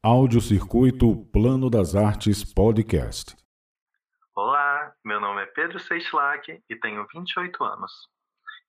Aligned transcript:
Audiocircuito 0.00 1.28
Plano 1.32 1.68
das 1.68 1.96
Artes 1.96 2.44
Podcast. 2.44 3.36
Olá, 4.32 4.94
meu 5.04 5.18
nome 5.18 5.42
é 5.42 5.46
Pedro 5.46 5.80
Seixlac 5.80 6.62
e 6.70 6.76
tenho 6.76 7.04
28 7.12 7.64
anos. 7.64 8.08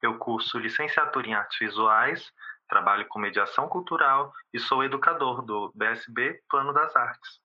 Eu 0.02 0.18
curso 0.18 0.58
licenciatura 0.58 1.28
em 1.28 1.36
artes 1.36 1.60
visuais, 1.60 2.34
trabalho 2.68 3.08
com 3.08 3.20
mediação 3.20 3.70
cultural 3.70 4.34
e 4.52 4.60
sou 4.60 4.84
educador 4.84 5.44
do 5.44 5.72
BSB 5.76 6.42
Plano 6.50 6.74
das 6.74 6.96
Artes. 6.96 7.40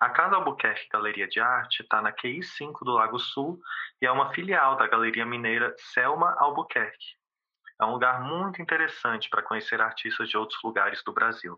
A 0.00 0.10
Casa 0.10 0.34
Albuquerque 0.34 0.88
Galeria 0.92 1.28
de 1.28 1.38
Arte 1.38 1.84
está 1.84 2.02
na 2.02 2.10
QI 2.10 2.42
5 2.42 2.84
do 2.84 2.90
Lago 2.90 3.20
Sul 3.20 3.60
e 4.02 4.06
é 4.06 4.10
uma 4.10 4.32
filial 4.32 4.76
da 4.76 4.88
Galeria 4.88 5.24
Mineira 5.24 5.72
Selma 5.78 6.34
Albuquerque. 6.40 7.14
É 7.80 7.84
um 7.84 7.92
lugar 7.92 8.20
muito 8.20 8.60
interessante 8.60 9.30
para 9.30 9.44
conhecer 9.44 9.80
artistas 9.80 10.28
de 10.28 10.36
outros 10.36 10.60
lugares 10.64 11.04
do 11.04 11.12
Brasil 11.12 11.56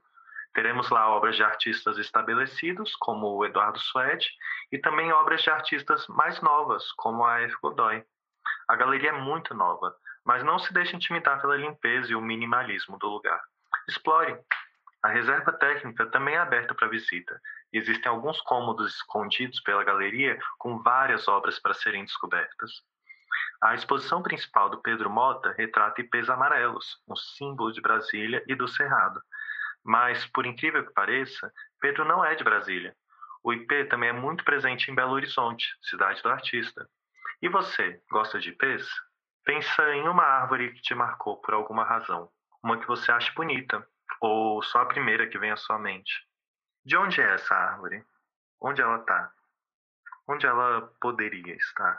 Teremos 0.59 0.91
lá 0.91 1.09
obras 1.09 1.37
de 1.37 1.45
artistas 1.45 1.99
estabelecidos, 1.99 2.97
como 2.97 3.29
o 3.29 3.47
Eduardo 3.47 3.79
Suede, 3.79 4.29
e 4.73 4.79
também 4.79 5.13
obras 5.13 5.41
de 5.41 5.51
artistas 5.51 6.05
mais 6.09 6.41
novas, 6.41 6.91
como 6.95 7.25
a 7.25 7.41
F. 7.43 7.55
Godoy. 7.63 8.05
A 8.67 8.75
galeria 8.75 9.11
é 9.11 9.21
muito 9.21 9.55
nova, 9.55 9.95
mas 10.27 10.43
não 10.43 10.59
se 10.59 10.75
deixe 10.75 10.97
intimidar 10.97 11.41
pela 11.41 11.57
limpeza 11.57 12.11
e 12.11 12.17
o 12.17 12.21
minimalismo 12.21 12.99
do 12.99 13.07
lugar. 13.07 13.41
Explore! 13.89 14.37
A 15.01 15.09
reserva 15.11 15.53
técnica 15.53 16.07
também 16.07 16.35
é 16.35 16.39
aberta 16.39 16.75
para 16.75 16.89
visita. 16.89 17.41
Existem 17.73 18.11
alguns 18.11 18.41
cômodos 18.41 18.97
escondidos 18.97 19.61
pela 19.61 19.85
galeria 19.85 20.37
com 20.59 20.83
várias 20.83 21.29
obras 21.29 21.61
para 21.61 21.73
serem 21.73 22.05
descobertas. 22.05 22.83
A 23.63 23.77
exposição 23.77 24.25
principal 24.25 24.69
do 24.69 24.83
Pedro 24.83 25.09
Mota 25.09 25.55
retrata 25.57 26.01
ipês 26.01 26.29
amarelos, 26.29 27.01
um 27.09 27.15
símbolo 27.15 27.71
de 27.71 27.81
Brasília 27.81 28.43
e 28.49 28.57
do 28.57 28.67
Cerrado, 28.67 29.23
mas, 29.89 30.27
por 30.27 30.45
incrível 30.45 30.87
que 30.87 30.93
pareça, 30.93 31.51
Pedro 31.81 32.05
não 32.05 32.23
é 32.23 32.35
de 32.35 32.45
Brasília. 32.45 32.95
O 33.43 33.55
IP 33.55 33.87
também 33.87 34.11
é 34.11 34.13
muito 34.13 34.45
presente 34.45 34.91
em 34.91 34.95
Belo 34.95 35.15
Horizonte, 35.15 35.67
cidade 35.81 36.23
do 36.23 36.29
artista. 36.29 36.87
E 37.41 37.49
você, 37.49 37.99
gosta 38.11 38.39
de 38.39 38.51
IPs? 38.51 38.87
Pensa 39.47 39.83
em 39.95 40.07
uma 40.07 40.25
árvore 40.25 40.75
que 40.75 40.83
te 40.83 40.95
marcou 40.95 41.41
por 41.41 41.55
alguma 41.55 41.85
razão. 41.85 42.31
Uma 42.63 42.79
que 42.79 42.87
você 42.87 43.11
acha 43.11 43.33
bonita, 43.33 43.83
ou 44.21 44.63
só 44.63 44.83
a 44.83 44.87
primeira 44.87 45.27
que 45.27 45.39
vem 45.39 45.53
à 45.53 45.57
sua 45.57 45.79
mente. 45.79 46.13
De 46.85 46.95
onde 46.95 47.23
é 47.23 47.33
essa 47.33 47.55
árvore? 47.55 48.05
Onde 48.61 48.83
ela 48.83 48.99
está? 48.99 49.33
Onde 50.29 50.47
ela 50.47 50.83
poderia 51.01 51.55
estar? 51.55 51.99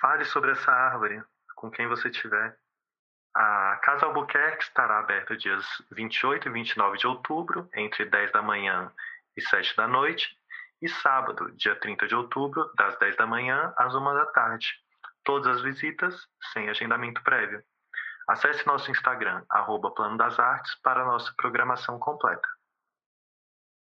Fale 0.00 0.24
sobre 0.24 0.50
essa 0.50 0.72
árvore 0.72 1.22
com 1.54 1.70
quem 1.70 1.86
você 1.86 2.10
tiver. 2.10 2.58
A 3.34 3.78
Casa 3.82 4.04
Albuquerque 4.04 4.64
estará 4.64 4.98
aberta 4.98 5.36
dias 5.36 5.64
28 5.90 6.48
e 6.48 6.52
29 6.52 6.98
de 6.98 7.06
outubro, 7.06 7.68
entre 7.74 8.04
10 8.04 8.30
da 8.30 8.42
manhã 8.42 8.92
e 9.34 9.40
7 9.40 9.74
da 9.74 9.88
noite, 9.88 10.36
e 10.82 10.88
sábado, 10.88 11.50
dia 11.52 11.74
30 11.76 12.06
de 12.08 12.14
outubro, 12.14 12.70
das 12.76 12.98
10 12.98 13.16
da 13.16 13.26
manhã 13.26 13.72
às 13.76 13.94
1 13.94 14.04
da 14.14 14.26
tarde. 14.26 14.74
Todas 15.24 15.56
as 15.56 15.62
visitas 15.62 16.28
sem 16.52 16.68
agendamento 16.68 17.22
prévio. 17.22 17.62
Acesse 18.28 18.66
nosso 18.66 18.90
Instagram, 18.90 19.42
arroba 19.48 19.90
Plano 19.92 20.18
das 20.18 20.38
Artes, 20.38 20.74
para 20.82 21.04
nossa 21.04 21.32
programação 21.36 21.98
completa. 21.98 22.46